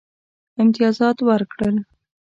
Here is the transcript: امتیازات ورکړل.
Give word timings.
امتیازات 0.61 1.17
ورکړل. 1.27 1.75